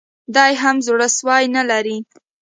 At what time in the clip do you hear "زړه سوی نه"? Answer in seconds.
0.87-1.63